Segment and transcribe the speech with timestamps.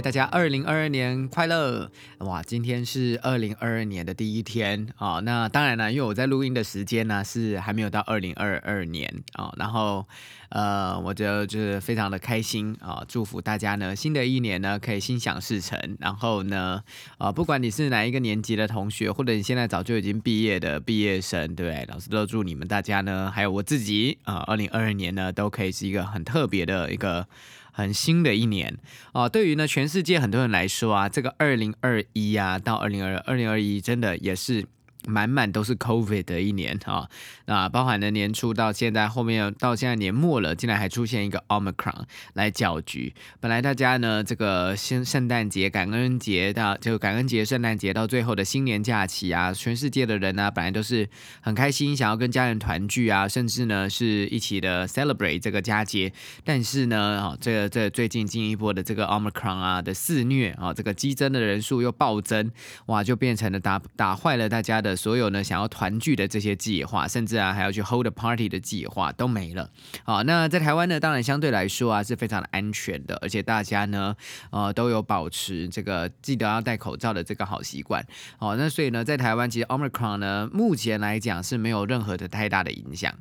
[0.00, 1.90] 大家二零二二年快乐！
[2.18, 5.18] 哇，今天是二零二二年的第一天啊。
[5.20, 9.52] 那当然了，因为我在录音的时间呢是还没有到二零二二年啊。
[9.56, 10.06] 然后
[10.50, 15.96] 呃，我就就是非常的开心啊，祝福大家呢，新的一年呢可以心想事成。
[15.98, 16.82] 然后呢，
[17.18, 21.84] 啊，不管你是哪一个年级的同学，或者你现在早就已经毕业的毕业生，对不对？
[21.88, 27.26] 老师都祝你们大家呢，还有我自己啊，二零二二年呢都可以是一个很特别的一个。
[27.70, 28.76] 很新的一年
[29.12, 34.66] 啊，对于呢全世界很多人来说啊，这个二零二一啊到二零二二零二一真的也是。
[35.06, 37.08] 满满都是 COVID 的一年啊，
[37.46, 42.02] 那包含了年初到现在，后面到现在年末了，竟然还出现一个 Omicron
[42.34, 43.14] 来搅局。
[43.40, 51.08] 本来大家呢，这个圣圣诞节、感恩节到就感恩节、圣诞节到最后的新年假期啊，全世界的人呢，本来都是
[51.40, 56.12] 很开心，想要跟家人团聚啊，甚至呢是一起的 celebrate 这个佳节。
[56.44, 62.50] 但是呢，啊，这个这最近进一步的这个 Omicron 啊的肆虐啊，这个激增的人数又暴增，
[62.86, 64.87] 哇，就变成了打打坏了大家的。
[64.96, 69.70] 所有呢想要团聚的这些计划，甚至啊还要去 hold a party 的计划都没了。
[70.04, 74.14] 好，那在台湾呢，当然相对来说啊是非常的安全的，而且大家呢
[74.50, 78.04] 呃都有保持这个记得要戴口罩的这个好习惯。
[78.38, 83.14] 好，那所以呢，在台湾其实 Omicron 呢目前来讲是没有任何的太大的影响。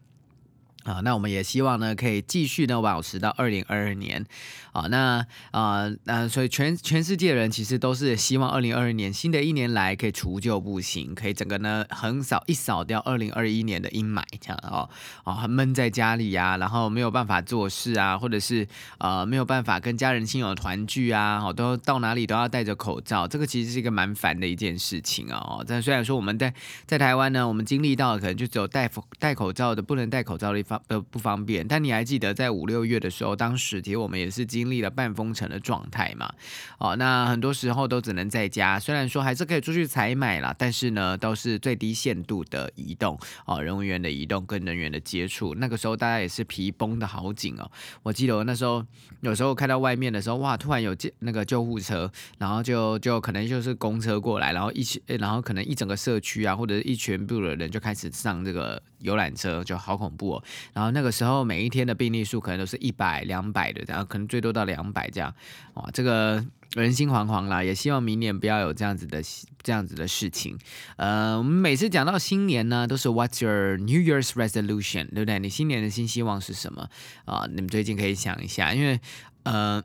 [0.87, 4.25] 啊，那我们也希望呢，可以继续呢保持到二零二二年。
[4.73, 14.87] 啊，那啊，那所以全全世界人其实都是希望二零二二年新的一年来可以除旧布新，可以整个呢横扫一扫掉二零二一年的阴霾，这样哦，
[15.23, 18.67] 啊，闷在家里呀，然后没有办法做事啊，或者是
[18.99, 25.37] 呃没有办法跟家人亲友团聚啊，哦，都到哪里都要戴着口罩，这个其实是一个蛮烦的一件事情啊。
[25.39, 26.53] 哦，但虽然说我们在
[26.85, 28.87] 在台湾呢，我们经历到的可能就只有戴
[29.17, 30.76] 戴口罩的不能戴口罩的地方。
[30.87, 36.31] 的不方便，但你还记得在五六月的时候，当时其实我们也是经历了半封城的状态嘛？
[36.77, 47.69] 哦，那很多时候都只能在家，虽然说还是可以出去采买啦，但是呢，都是最低限度的移动哦，人员的移动跟人员的接触，那个时候大家也是皮绷的好紧哦。
[48.03, 48.85] 我记得我那时候
[49.21, 60.43] 有时候看到外面的时候，哇，突然有救那个救护车，然后就就可能就是公车过来，然后一起，然后可能一整个社区啊，或者一全部的人就开始上这个游览车，就好恐怖哦。
[60.73, 65.33] 然后那个时候，每一天的病例数可能都是一百、两百的，然后可能最多到两百这样，
[65.75, 66.43] 哇，这个
[66.73, 67.63] 人心惶惶啦。
[67.63, 69.21] 也希望明年不要有这样子的
[69.61, 70.57] 这样子的事情。
[70.95, 75.39] 呃，我们每次讲到新年呢，都是 What's your New Year's resolution，对不对？
[75.39, 76.89] 你新年的新希望是什么
[77.25, 77.45] 啊？
[77.49, 78.99] 你们最近可以想一下，因为
[79.43, 79.83] 呃，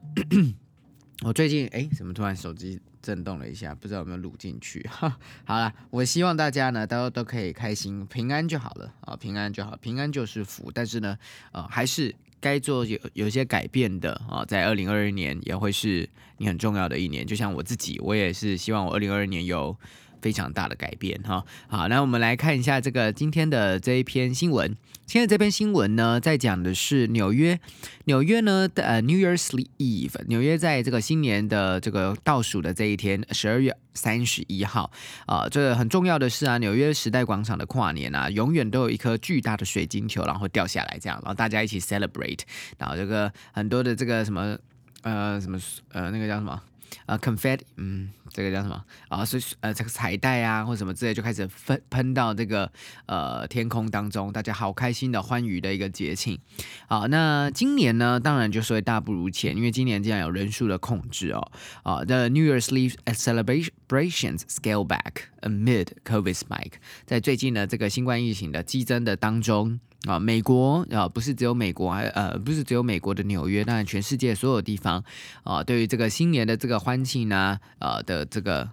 [1.24, 2.80] 我最近哎，怎么突然手机？
[3.02, 4.88] 震动了一下，不知道有没有录进去。
[5.44, 10.70] 好了，我希望大家呢都都可以开心平安就好了啊，平安就好，平安就是福。
[10.72, 11.18] 但是呢，
[11.50, 16.08] 呃，还是该做有有些改变的啊，在二零二二年也会是
[16.38, 17.26] 你很重要的一年。
[17.26, 19.76] 就像我自己，我也是希望我二零二二年有。
[20.22, 24.74] 非常大的改变哈，好，那我们来看一下这个今天的这一篇新闻。
[25.04, 27.58] 现在这篇新闻呢，在讲的是纽约，
[28.04, 34.90] 纽约呢的呃 New Year's Eve，纽约在这个新年的这个倒数的这一天，十二月三十一号
[35.26, 42.40] 啊，这很重要的是啊，纽约时代广场的跨年啊，永远都有一颗巨大的水晶球，然后掉下来这样，然后大家一起 celebrate，
[42.78, 44.56] 然后这个很多的这个什么
[45.02, 45.58] 呃什么
[45.90, 46.62] 呃那个叫什么？
[47.06, 49.24] 呃，confetti，嗯，这个叫什么啊？
[49.24, 52.70] 是呃，这个彩带啊，或什么之类，就开始喷喷到这个
[53.06, 56.38] 呃天空当中，大家好开心的欢愉的一个节庆。
[56.86, 61.52] 好，那今年呢，当然就是会大不如前，因为今年竟然有人数的控制哦。
[61.82, 66.72] 啊，The New Year's Eve celebration Operations scale back amid COVID spike，
[67.04, 69.78] 在最近呢这个新冠疫情的激增的当中。
[70.06, 75.04] 啊，美国啊，不是只有美国，还呃，不是只有美国的纽约，当然全世界所有地方
[75.44, 78.70] 啊，对于这个新年的这个欢庆呢，呃的这个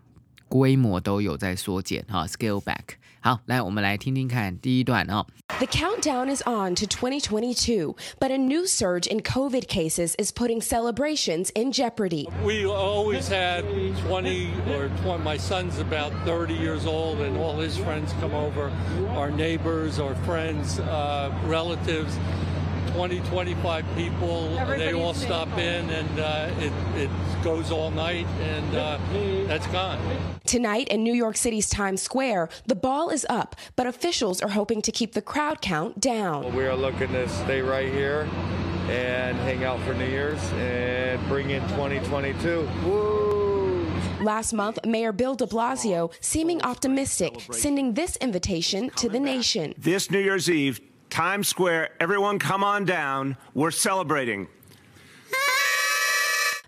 [0.47, 2.95] 规模都有在缩减哈，scale back。
[3.20, 5.26] 好，来我们来听听看第一段哦。
[5.58, 11.50] The countdown is on to 2022, but a new surge in COVID cases is putting celebrations
[11.54, 12.28] in jeopardy.
[12.44, 13.64] We always had
[14.08, 18.72] 20 or 20, my son's about 30 years old, and all his friends come over,
[19.16, 22.16] our neighbors, our friends, uh, relatives
[22.99, 24.49] 20, 25 people.
[24.67, 27.09] they all stop in, and uh, it, it
[27.41, 28.99] goes all night, and uh,
[29.47, 29.97] that's gone.
[30.45, 34.81] Tonight in New York City's Times Square, the ball is up, but officials are hoping
[34.81, 36.53] to keep the crowd count down.
[36.53, 38.27] We are looking to stay right here
[38.89, 42.67] and hang out for New Year's and bring in 2022.
[42.83, 43.89] Woo!
[44.21, 49.73] Last month, Mayor Bill de Blasio seeming optimistic, sending this invitation to the nation.
[49.77, 50.81] This New Year's Eve,
[51.19, 53.35] Times Square, everyone come on down.
[53.53, 54.47] We're celebrating.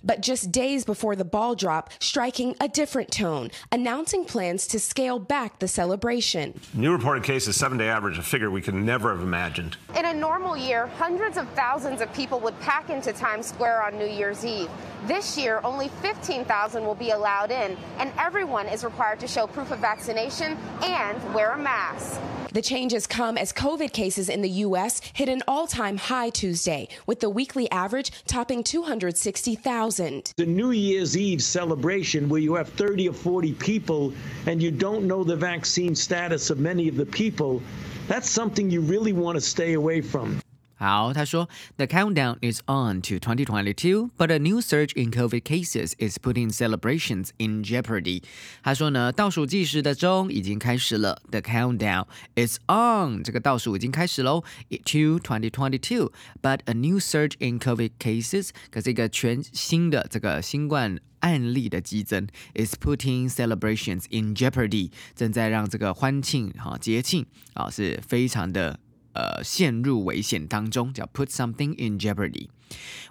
[0.04, 5.20] But just days before the ball drop, striking a different tone, announcing plans to scale
[5.20, 6.60] back the celebration.
[6.74, 9.78] New reported cases, seven day average, a figure we could never have imagined.
[9.96, 13.98] In a normal year, hundreds of thousands of people would pack into Times Square on
[13.98, 14.70] New Year's Eve.
[15.06, 19.72] This year, only 15,000 will be allowed in, and everyone is required to show proof
[19.72, 22.20] of vaccination and wear a mask.
[22.54, 25.00] The changes come as COVID cases in the U.S.
[25.14, 30.34] hit an all time high Tuesday, with the weekly average topping 260,000.
[30.36, 34.14] The New Year's Eve celebration where you have 30 or 40 people
[34.48, 37.64] and you don't know the vaccine status of many of the people,
[38.10, 40.42] that's something you really want to stay away from.
[40.81, 41.49] 好，他说，
[41.79, 47.31] The countdown is on to 2022, but a new surge in COVID cases is putting celebrations
[47.39, 48.23] in jeopardy.
[48.63, 52.05] 他说呢，倒数计时的钟已经开始了，The countdown
[52.35, 56.13] is on，这个倒数已经开始喽，to 2022,
[56.43, 60.99] but a new surge in COVID cases，可是一个全新的这个新冠。
[61.21, 68.79] 案例的激增 is putting celebrations in jeopardy，正在让这个欢庆哈节庆啊是非常的
[69.14, 72.48] 呃陷入危险当中，叫 put something in jeopardy。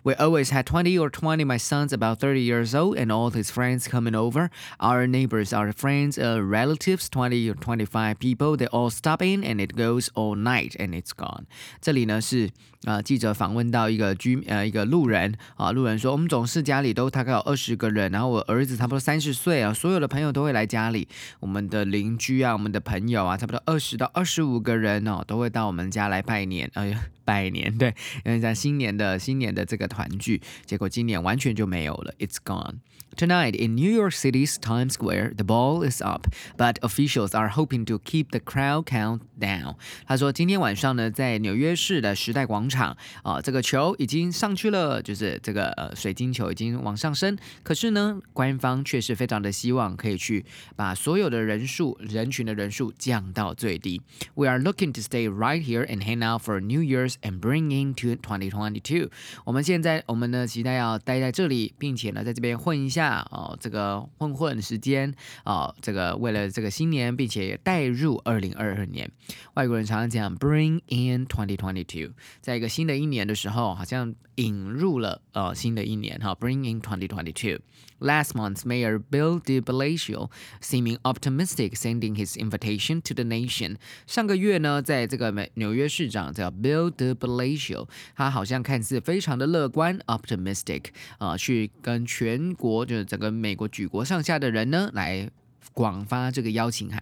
[0.03, 3.49] We always had 20 or 20 my sons about 30 years old and all his
[3.49, 4.51] friends coming over.
[4.79, 9.59] Our neighbors, our friends, uh, relatives, 20 or 25 people, they all stop in and
[9.59, 11.45] it goes all night and it's gone.
[11.81, 12.51] 这里呢是
[12.83, 21.07] 呃记者访问到一个居呃一个路人啊，路人说我们总是家里都大概有二十个人，然后我儿子差不多三十岁啊，所有的朋友都会来家里，
[21.39, 27.05] 我们的邻居啊，我们的朋友啊，差不多二十到二十五个人哦，都会到我们家来拜年，哎呀。
[27.25, 27.91] 拜年，对，
[28.23, 32.75] 因为在新年的新年 的这个团聚，结果今年完全就没有了，It's gone.
[33.15, 36.27] Tonight in New York City's Times Square, the ball is up,
[36.57, 39.75] but officials are hoping to keep the crowd count down.
[40.05, 47.37] 他说，今天晚上呢，在纽约市的时代广场啊，这个球已经上去了，就是这个呃水晶球已经往上升。
[47.63, 50.45] 可是呢，官方却是非常的希望可以去
[50.75, 54.01] 把所有的人数人群的人数降到最低。
[54.33, 58.17] We are looking to stay right here and hang out for New Year's and bring into
[58.17, 59.09] 2022。
[59.44, 63.00] 我们现在我们呢期待要待在这里，并且呢在这边混一下。
[63.00, 65.14] 下哦，这个混混时间
[65.46, 69.10] 哦，这个为了这个新年，并且带入二零二二年，
[69.54, 77.58] 外国人常常讲 bring in twenty twenty two，在一个新的一年的时候，好像引入了呃新的一年哈，bring in twenty twenty two。
[77.99, 80.29] Last month, Mayor Bill de Blasio
[80.59, 83.77] seeming optimistic, sending his invitation to the nation.
[84.05, 90.87] 上个月呢，在这个美纽约市长叫 Bill de Blasio，他好像看似非常的乐观，optimistic
[91.17, 95.29] 啊、呃，去跟全国就是整个美国举国上下的人呢来。
[95.73, 96.97] 广发这个邀请函，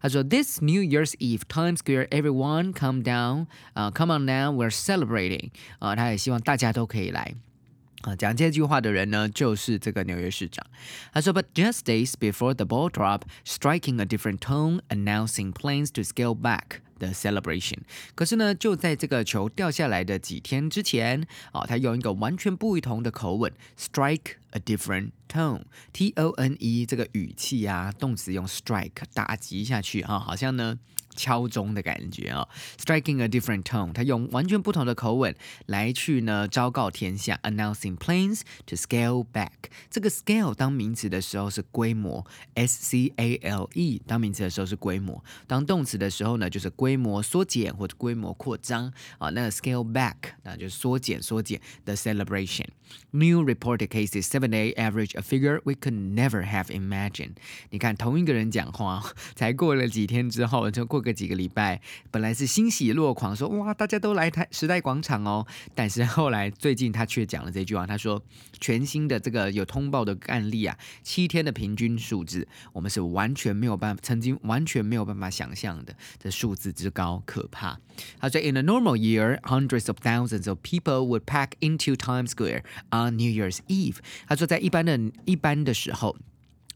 [0.00, 5.50] 他说：“This New Year's Eve, Times Square, everyone come down, 啊、uh,，come on now, we're celebrating。
[5.78, 7.34] 啊，他也希望大家都可以来。”
[8.01, 10.65] 啊，讲这句话的人呢，就是这个纽约市长。
[11.13, 16.79] 他说，But just days before the ball drop, striking a different tone, announcing plans to scale back
[16.97, 17.79] the celebration。
[18.15, 30.79] 可是呢，就在这个球掉下来的几天之前，啊，他用一个完全不同的口吻，strike a different tone，T O N E 这个语气啊，动词用 strike 打击下去啊，好像呢。
[31.15, 39.49] 敲钟的感觉啊，striking a different tone，他用完全不同的口吻来去呢昭告天下，announcing plans to scale back。
[39.89, 42.25] 这个 scale 当名词的时候是规模
[42.55, 49.29] ，s c a l e 当名词的时候是规模，当动词的时候呢就是规模缩减或者规模扩张啊。
[49.29, 52.65] 那 scale back 那就是缩减缩减，the celebration。
[53.12, 57.36] New reported cases seven day average a figure we could never have imagined。
[57.70, 59.02] 你看同一个人讲话，
[59.34, 61.06] 才过了几天之后就过。
[61.06, 61.80] 个几个礼拜，
[62.10, 65.46] 本来是欣喜若狂，说哇，大家都来台时代广场哦。
[65.72, 68.20] 但是后来最近他却讲了这句话，他说
[68.58, 77.78] 全新的这个有通报的案例啊，七天的平均数字，我们是完全没有办法，曾经完全没有办法想象的，这数字之高可怕。
[78.18, 83.31] 他说，In a normal year, hundreds of thousands of people would pack into Times Square on New
[83.31, 83.97] Year's Eve。
[84.27, 86.17] 他说，在一般的一般的时候。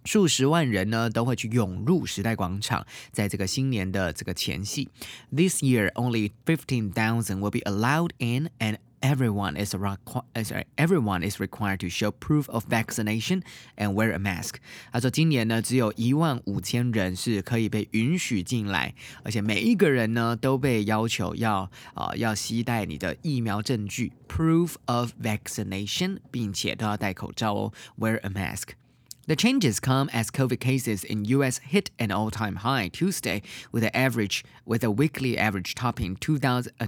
[0.07, 4.87] 数十万人呢都会去涌入时代广场，在这个新年的这个前夕。
[5.35, 11.80] This year, only fifteen thousand will be allowed in, and everyone is sorry, everyone is required
[11.80, 13.42] to show proof of vaccination
[13.76, 14.56] and wear a mask。
[14.92, 32.56] 他说，今年呢只有一万五千人是可以被允许进来，而且每一个人呢都被要求要啊、呃、要携带你的疫苗证据 proof of vaccination，并且都要戴口罩哦，wear a mask。The changes come as COVID cases in US hit an all-time
[32.56, 36.86] high Tuesday with an average with a weekly average topping 2000 uh,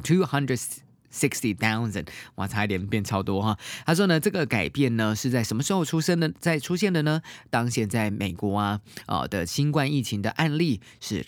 [1.17, 2.05] Sixty thousand，
[2.35, 3.57] 哇，差一点变超多哈。
[3.87, 6.31] 他说呢，这个改变呢是在什么时候出生的？
[6.39, 7.23] 在出现的呢？
[7.49, 11.25] 当前在美国啊啊、的新冠疫情的案例是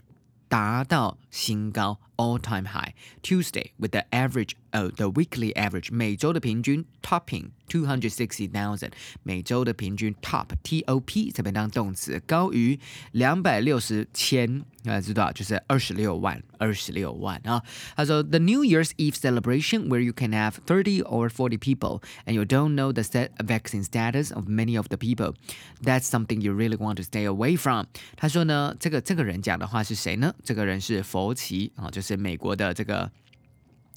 [0.48, 8.51] 达到新高 all-time high Tuesday with the average 呃、the weekly average 每周的平均 topping two hundred sixty
[8.51, 8.91] thousand
[9.23, 12.79] 每周的平均 top T O P 这边当动词高于
[13.13, 17.63] 两百六十千，大家知道就是二十六万二十六万啊。
[17.97, 22.45] 他说 The New Year's Eve celebration where you can have thirty or forty people and you
[22.45, 25.35] don't know the set vaccine status of many of the people
[25.83, 27.87] that's something you really want to stay away from。
[28.17, 30.35] 他说呢，这个这个人讲的话是谁呢？
[30.43, 33.10] 这个人是佛奇啊，就是 是美国的这个。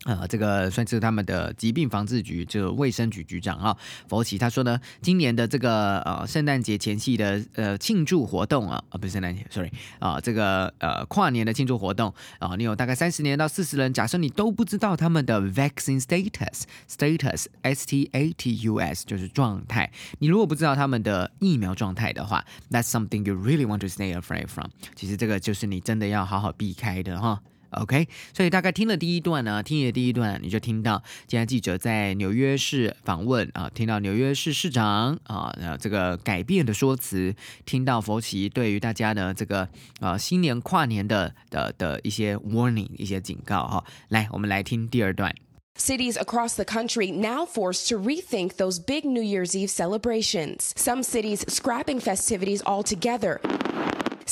[0.05, 3.77] 呃，这个算是他们的疾病防治局，就卫生局局长啊，
[4.09, 23.87] 佛奇他说呢，今年的这个呃圣诞节前夕的呃庆祝活动啊，啊不是圣诞节，sorry 啊，这个呃跨年的庆祝活动啊，你有大概三十年到四十人，假设你都不知道他们的 vaccine status，status S T A T U S 就是状态，你如果不知道他们的疫苗状态的话，that's something you really want to
[23.87, 24.69] stay away from。
[24.97, 27.41] 其实这个就是你真的要好好避开的哈。
[27.72, 39.68] OK，所以大概听了第一段呢，听了第一段，你就听到今天记者在纽约市访问啊，听到纽约市市长啊，呃，这个改变的说辞，听到佛奇对于大家的这个
[40.00, 43.84] 啊新年跨年的的的一些 warning，一些警告哈。
[44.08, 45.36] 来，我们来听第二段。
[45.78, 50.72] Cities across the country now forced to rethink those big New Year's Eve celebrations.
[50.76, 53.40] Some cities scrapping festivities altogether.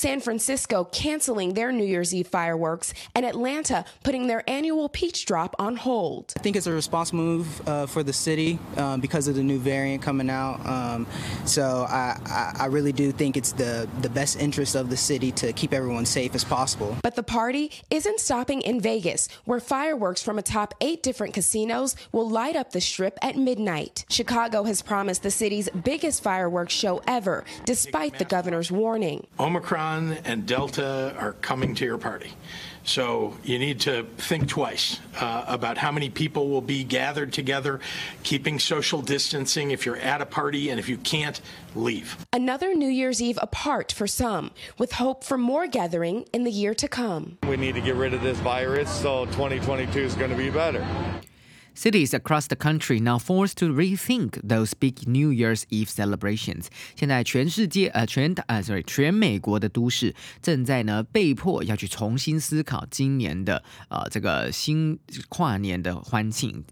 [0.01, 5.55] San Francisco canceling their New Year's Eve fireworks, and Atlanta putting their annual peach drop
[5.59, 6.33] on hold.
[6.39, 9.59] I think it's a responsible move uh, for the city um, because of the new
[9.59, 10.65] variant coming out.
[10.65, 11.07] Um,
[11.45, 15.33] so I, I, I really do think it's the, the best interest of the city
[15.33, 16.97] to keep everyone safe as possible.
[17.03, 22.29] But the party isn't stopping in Vegas, where fireworks from atop eight different casinos will
[22.29, 24.07] light up the strip at midnight.
[24.09, 29.27] Chicago has promised the city's biggest fireworks show ever, despite the governor's warning.
[29.39, 29.90] Omicron
[30.25, 32.33] and Delta are coming to your party.
[32.85, 37.81] So you need to think twice uh, about how many people will be gathered together,
[38.23, 41.41] keeping social distancing if you're at a party, and if you can't,
[41.75, 42.17] leave.
[42.33, 46.75] Another New Year's Eve apart for some, with hope for more gathering in the year
[46.75, 47.39] to come.
[47.47, 50.87] We need to get rid of this virus, so 2022 is going to be better.
[51.81, 56.67] Cities across the country now forced to rethink those big New Year's Eve celebrations。
[56.95, 64.99] 现在全世界呃全呃 sorry 全美国的都市正在呢被迫要去重新思考今年的呃这个新
[65.31, 66.63] 跨年的欢庆。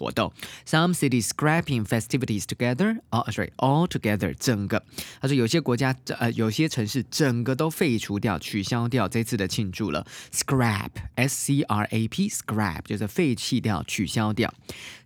[0.00, 0.30] 活动，
[0.66, 4.82] Some cities scrapping festivities together，哦、oh,，sorry all together，整个，
[5.20, 14.52] 他说有些国家呃有些城市整个都废除掉、取消掉这次的庆祝了，scrap，s c r a p，scrap 就是废弃掉、取消掉。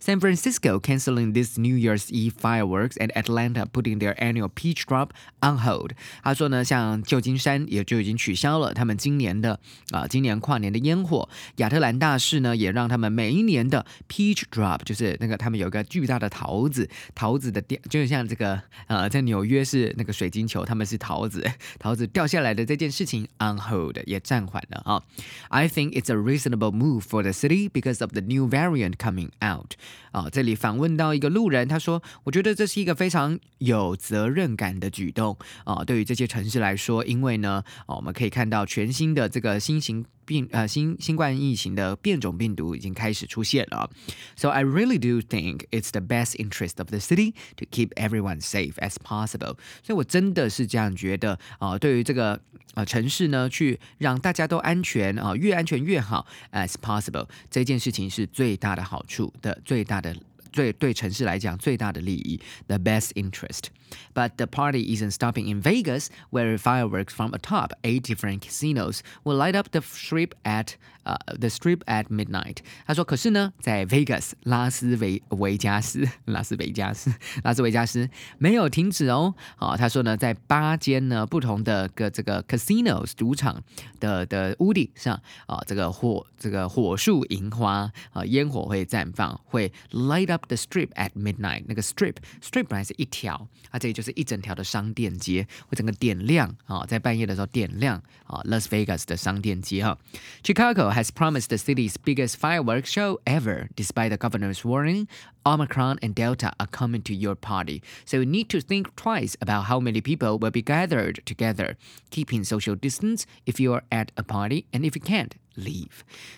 [0.03, 5.11] San Francisco canceling this New Year's Eve fireworks and Atlanta putting their annual peach drop
[5.41, 5.93] on hold。
[6.23, 9.61] 他说呢，像旧金山也就已经取消了他们今年的
[9.91, 14.81] 啊、今年跨年的烟火，亚特兰大市呢也让他们每一年的 peach drop。
[14.86, 21.44] 就是那个他们有一个巨大的桃子，桃子的掉，就是像这个呃，在纽约是那个水晶球，他们是桃子，
[21.80, 25.04] 桃子掉下来的这件事情 on hold 也暂缓了啊。
[25.50, 29.74] I think it's a reasonable move for the city because of the new variant coming out。
[30.12, 40.06] 啊，这里访问到一个路人，他说，我觉得这是一个非常有责任感的举动啊，对于这些城市来说，因为呢，啊，我们可以看到全新的这个新型。
[40.26, 43.90] 病呃新新冠疫情的变种病毒已经开始出现了
[44.36, 48.74] ，so I really do think it's the best interest of the city to keep everyone safe
[48.76, 49.58] as possible。
[49.84, 52.42] 所以我真的是这样觉得啊、对于这个
[52.74, 60.16] 呃城市呢，去让大家都安全啊、越安全越好，as possible 这件事情是最大的好处的，最大的。
[60.55, 63.67] 最对城市来讲最大的利益，the best interest.
[64.15, 69.37] But the party isn't stopping in Vegas, where fireworks from atop eight different casinos will
[69.37, 72.59] light up the strip at 呃、uh, the strip at midnight。
[72.87, 77.13] 他说，可是呢，在 Vegas 拉斯维维加斯拉斯维加斯
[77.43, 78.09] 拉斯维加斯
[78.39, 79.35] 没有停止哦。
[79.57, 83.61] 啊，他说呢，在八间呢不同的个这个 casinos 赌场
[83.99, 91.65] 的的屋顶上啊，这个火这个火树银花啊，烟火会绽放，会 light up the strip at midnight。
[91.67, 99.97] 那个 strip strip 本来是一条，它这里就是一整条的商店街，会整个点亮啊，在半夜的时候点亮啊，Las Vegas 的商店街哈，
[100.43, 105.07] Chicago。has promised the city's biggest fireworks show ever, despite the governor's warning.
[105.45, 109.65] Omicron and Delta are coming to your party, so you need to think twice about
[109.65, 111.77] how many people will be gathered together.
[112.11, 115.88] Keeping social distance if you are at a party, and if you can't, leave。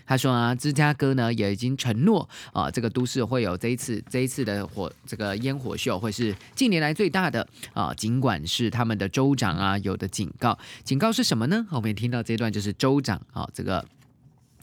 [0.05, 7.93] 他说啊，芝加哥呢也已经承诺啊，这个都市会有这一次这一次的火这个烟火秀会是近年来最大的啊。
[7.93, 11.65] 尽管是他们的州长啊有的警告，警告是什么呢？
[11.71, 13.83] 我们听到这段就是州长啊这个。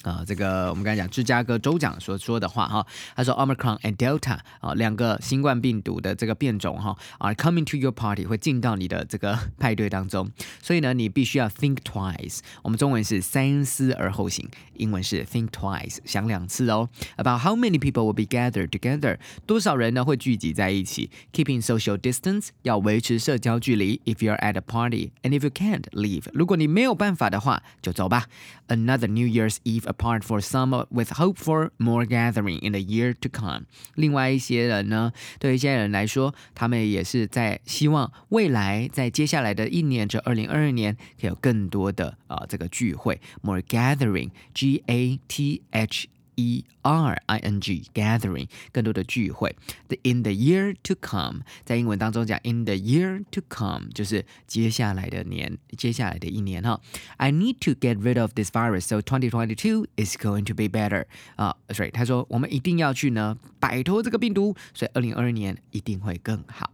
[0.03, 12.39] 啊，这个我们刚才讲芝加哥州长所说的话哈，他说 Omicron and Delta 啊，两个新冠病毒的这个变种哈，are coming to your party 会进到你的这个派对当中，所以呢，你必须要 think twice。
[12.63, 16.88] 我们中文是三思而后行，英文是 think twice，想两次哦。
[17.17, 21.11] About how many people will be gathered together，多少人呢会聚集在一起？
[21.33, 23.99] Keeping social distance 要维持社交距离。
[24.05, 28.27] If you're at a party and if you can't leave，如果你没有办法的话，就走吧。
[28.69, 29.89] Another New Year's Eve。
[29.93, 33.65] apart for some with hope for more gathering in the year to come。
[33.95, 46.07] 另外一些人呢，对一些人来说，他们也是在希望未来在接下来的一年，这二零二二年，可以有更多的啊、呃、这个聚会，more gathering，G A T H。
[46.35, 49.53] E R I N G gathering 更多的聚会。
[49.89, 56.79] The in the year to come 在英文当中讲 in the year to come 就是接下来的年，接下来的一年哈。
[57.17, 66.71] I need to get rid of this virus, so 2022 is going to be better 啊、uh,，sorry，他说我们一定要去呢摆脱这个病毒，所以二零二二年一定会更好。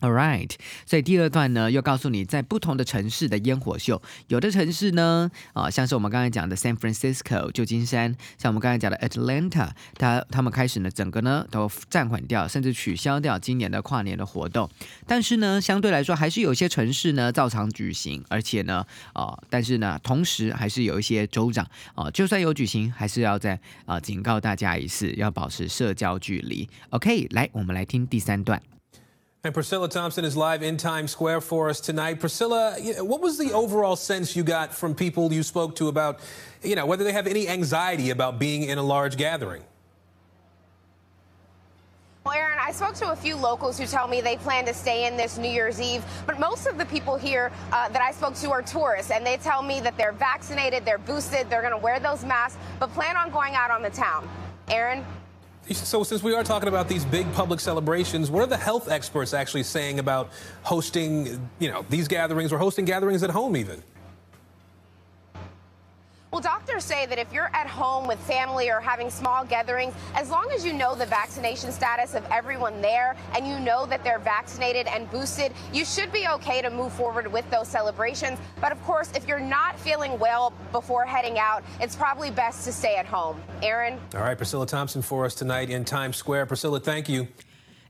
[0.00, 0.50] All right，
[0.84, 14.68] 所以第二段呢，又告诉你在不同的城市的烟火秀，有的城市呢，啊，像是我们刚才讲的 San Francisco 旧金山，像我们刚才讲的 Atlanta，它他们开始呢，整个呢都暂缓掉，甚至取消掉今年的跨年的活动。
[15.06, 26.68] 但是呢，相对来说，还是有些城市呢照常举行，而且呢，啊，但是呢，同时还是有一些州长啊，就算有举行，还是要在啊警告大家一次，要保持社交距离。
[26.90, 28.60] OK，来，我们来听第三段。
[29.44, 32.18] And Priscilla Thompson is live in Times Square for us tonight.
[32.18, 36.18] Priscilla, what was the overall sense you got from people you spoke to about,
[36.64, 39.62] you know, whether they have any anxiety about being in a large gathering?
[42.24, 45.06] Well, Aaron, I spoke to a few locals who tell me they plan to stay
[45.06, 48.34] in this New Year's Eve, but most of the people here uh, that I spoke
[48.36, 51.78] to are tourists, and they tell me that they're vaccinated, they're boosted, they're going to
[51.78, 54.28] wear those masks, but plan on going out on the town.
[54.66, 55.06] Aaron?
[55.72, 59.34] So, since we are talking about these big public celebrations, what are the health experts
[59.34, 60.30] actually saying about
[60.62, 63.82] hosting, you know, these gatherings or hosting gatherings at home even?
[66.32, 70.28] Well, doctors say that if you're at home with family or having small gatherings, as
[70.28, 74.18] long as you know the vaccination status of everyone there and you know that they're
[74.18, 78.38] vaccinated and boosted, you should be okay to move forward with those celebrations.
[78.60, 82.72] But of course, if you're not feeling well before heading out, it's probably best to
[82.72, 83.40] stay at home.
[83.62, 83.98] Aaron?
[84.14, 86.46] All right, Priscilla Thompson for us tonight in Times Square.
[86.46, 87.28] Priscilla, thank you.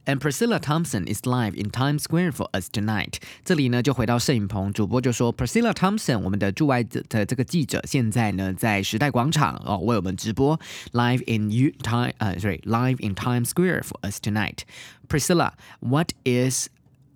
[0.06, 3.18] And Priscilla Thompson is live in Times Square for us tonight。
[3.44, 10.58] 这里呢就回到摄影棚，主播就说 Priscilla Thompson，我们的驻外的这个记者现在呢在时代广场哦为我们直播
[10.90, 16.68] live in U time 呃 sorry live in Times Square for us tonight。Priscilla, what is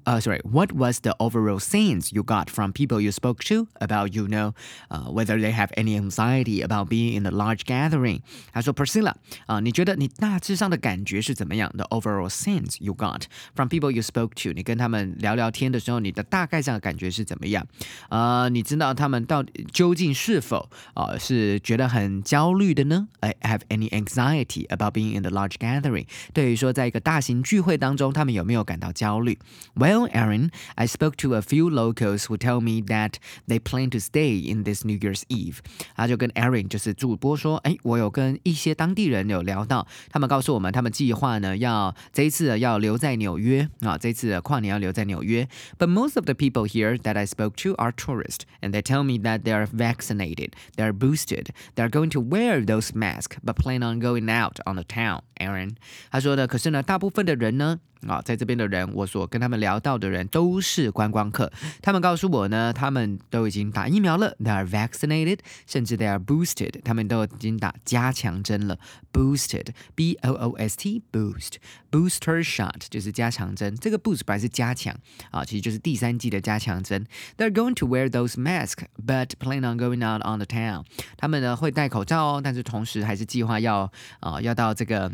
[0.06, 4.14] uh, sorry, what was the overall sense you got from people you spoke to about,
[4.14, 4.54] you know,
[4.88, 8.20] uh, whether they have any anxiety about being in a large gathering?
[8.52, 9.10] 他说，Priscilla，
[9.46, 11.68] 啊、呃，你觉得你大致上的感觉是怎么样？
[11.76, 13.22] The overall sense you got
[13.56, 17.66] from people you spoke to，你跟他们聊聊天的时候，你的大概上的感觉是怎么样？
[18.08, 23.08] 呃，你知道他们到底究竟是否啊、呃、是觉得很焦虑的呢？
[23.18, 26.06] I have any anxiety about being in the large gathering？
[26.32, 29.36] 对于说在一个大型聚会当中，他们有没有感到焦虑？
[29.74, 33.14] Well Well, Aaron, I spoke to a few locals who tell me that
[33.46, 35.58] they plan to stay in this New Year's Eve。
[35.94, 45.48] 他就跟 Aaron 就是主播说，哎，我有跟一些当地人有聊到，他们告诉我们，他们计划呢要这一次要留在纽约啊，这一次跨年要留在纽约。
[45.78, 49.18] But most of the people here that I spoke to are tourists, and they tell me
[49.24, 53.54] that they are vaccinated, they are boosted, they are going to wear those masks, but
[53.56, 55.20] plan on going out on the town.
[55.38, 55.76] Aaron，
[56.10, 57.80] 他说呢，可是呢，大部分的人呢。
[58.07, 61.51] 啊，在这边的人，我所跟他们聊到的人都是观光客。
[61.81, 68.79] 他们告诉我呢，他们都已经打疫苗了，they are vaccinated，甚至 they are boosted，他们都已经打加强针了
[69.13, 73.75] ，boosted，b o o s t，boost，booster shot 就是加强针。
[73.75, 74.95] 这个 boost 本来是加强
[75.29, 77.05] 啊，其实就是第三季的加强针。
[77.37, 80.85] They're going to wear those masks，but plan on going out on the town。
[81.17, 85.11] 他们呢会戴口罩哦，但是同时还是计划要啊要到这个。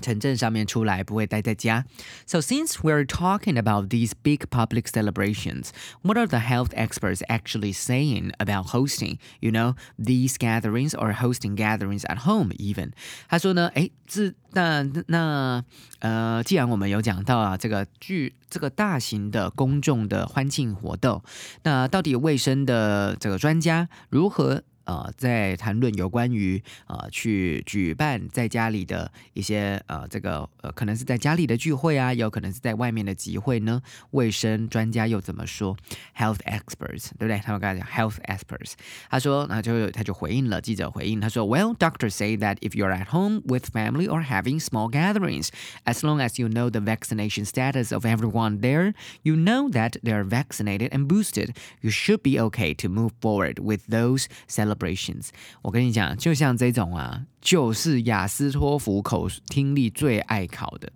[0.00, 1.84] 城镇上面出来，不会待在家。
[2.24, 5.70] So since we're talking about these big public celebrations,
[6.02, 11.56] what are the health experts actually saying about hosting, you know, these gatherings or hosting
[11.56, 12.92] gatherings at home even？
[13.28, 15.64] 他说呢，诶，自那那
[15.98, 21.20] 呃，既然我们有讲到啊，这个巨这个大型的公众的欢庆活动，
[21.64, 24.62] 那到底卫生的这个专家如何？
[24.84, 33.82] 呃，在谈论有关于呃去举办在家里的一些呃这个呃可能是在家里的聚会啊，有可能是在外面的集会呢？
[34.12, 35.76] 卫生专家又怎么说？
[36.16, 37.38] Health experts，对不对？
[37.44, 38.72] 他们刚才讲 health experts，
[39.10, 45.50] 他说，那就他就回应了记者回应，他说，Well, doctors say that if you're at home with family or having small gatherings,
[45.84, 50.24] as long as you know the vaccination status of everyone there, you know that they're
[50.24, 54.71] vaccinated and boosted, you should be okay to move forward with those celebrations.
[54.73, 55.29] abrasions。
[55.61, 60.91] 我跟你讲，就像这种啊，就是雅思托福口听力最爱考的。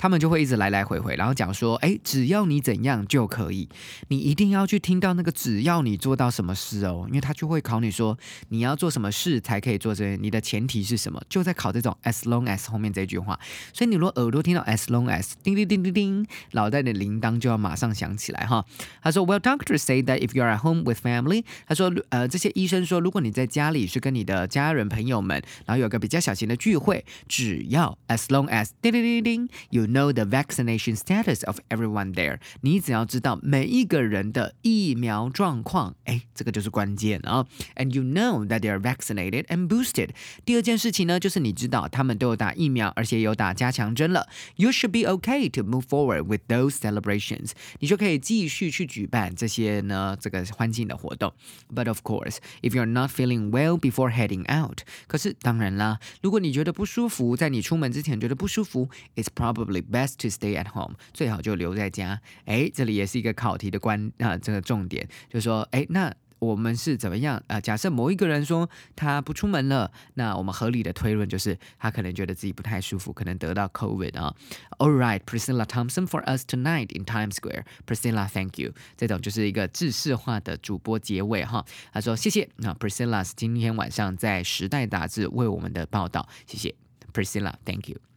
[0.00, 3.68] 他们就会一直来来回回，然后讲说，哎，只要你怎样就可以，
[4.08, 8.16] 你一定要去听到那个只要你做到什么事哦，因为他就会考你说
[8.48, 13.38] 你要做什么事才可以做这些，你的前提是什么，就在考这种 as long as 后面这句话。
[13.74, 18.64] 所以你如果耳朵听到 as long as，叮叮叮叮叮，脑袋的铃铛就要马上响起来哈。
[19.02, 30.11] 他说，Well, doctor say that if you are at home with family，他说，呃，这些医生说，如果你在家里是跟你的家人朋友们，然后有个比较小型的聚会，只要 as long as 叮叮叮叮有 know
[30.11, 37.45] the vaccination status of everyone there，你只要知道每一个人的疫苗状况，哎，这个就是关键啊。
[37.75, 40.09] And you know that they are vaccinated and boosted。
[40.45, 44.27] 第二件事情呢，就是你知道他们都有打疫苗，而且有打加强针了。
[44.55, 47.51] You should be okay to move forward with those celebrations。
[47.79, 51.33] 你就可以继续去举办这些呢这个欢庆的活动。
[51.73, 60.70] But of course, if you're not feeling well before heading out，可是当然啦，如果你觉得不舒服，在你出门之前觉得不舒服，it's probably best to stay at
[60.72, 62.20] home，最好就留在家。
[62.44, 67.60] 哎，这里也是一个考题的关啊，这个重点就是说，哎，那我们是怎么样啊？
[67.60, 74.34] 假设某一个人说他不出门了，那我们合理的推论就是他可能觉得自己不太舒服，可能得到 COVID 啊。
[74.78, 77.64] All right, Priscilla Thompson for us tonight in Times Square.
[77.86, 78.72] Priscilla, thank you。
[78.96, 81.62] 这种就是一个制式化的主播结尾哈。
[81.92, 86.74] 他说谢谢啊，Priscilla 今天晚上在时代杂志为我们的报道，谢谢
[87.12, 88.09] Priscilla, thank you。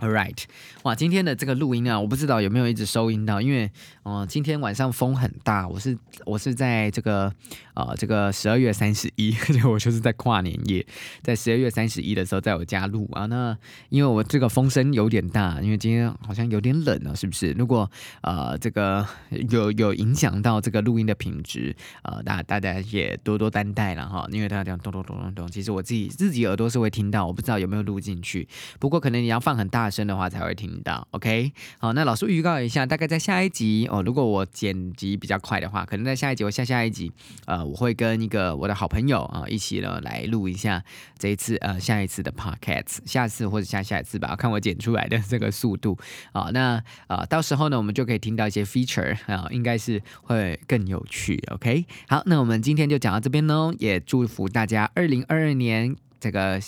[0.00, 0.44] All right，
[0.84, 3.70] 哇，今天的这个录音啊，我不知道有没有一直收音到，因为，
[4.04, 7.30] 嗯，今天晚上风很大，我是我是在这个，
[7.74, 9.36] 呃，这个十二月三十一，
[9.70, 10.86] 我就是在跨年夜，
[11.20, 13.54] 在十二月三十一的时候，在我家录啊，那
[13.90, 17.52] 因为我这个风声有点大，因为今天好像有点冷了，是不是？
[17.52, 17.90] 如果
[18.22, 19.06] 呃这个
[19.50, 29.89] 有有影响到这个录音的品质，呃，大大家也多多担待了哈，因为大家这样咚咚咚咚咚，其实我自己自己耳朵是会听到，我不知道有没有录进去，不过可能你要放很大。
[29.90, 37.10] 声的话才会听到，OK，好，那老师预告一下，大概在下一集哦，如果我剪辑比较快的话，可能在下一集或下下一集，
[37.46, 40.82] 呃，我会跟一个我的好朋友啊一起呢来录一下
[41.18, 45.98] 这一次呃下一次的 Podcast，下次或者下下一次吧， 看我剪出来的这个速度
[46.32, 56.60] 啊，那啊到时候呢我们就可以听到一些 feature 啊，应该是会更有趣，OK，好，那我们今天就讲到这边喽，也祝福大家二零二二年这个。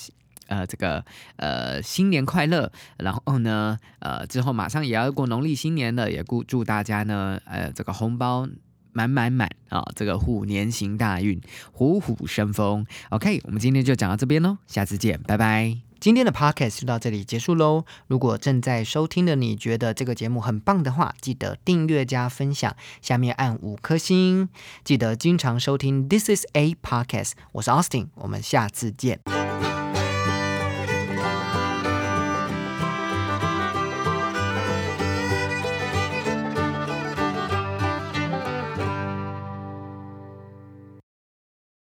[0.52, 1.02] 呃，这个
[1.36, 2.70] 呃，新年快乐！
[2.98, 8.46] 然后呢，呃，之后马上也要过农历新年了，也祝大家呢，呃，这个红包
[8.92, 9.82] 满满满啊！
[9.96, 11.40] 这个虎年行大运，
[11.72, 12.84] 虎虎生风。
[13.08, 15.78] OK，我们今天就讲到这边喽，下次见，拜拜！
[15.98, 17.84] 今天的 Podcast 就到这里结束喽。
[18.08, 24.48] 如果正在收听的你觉得这个节目很棒的话，记得订阅加分享，下面按五颗星。
[24.84, 29.41] 记得经常收听 This is a Podcast，我是 Austin，我们下次见。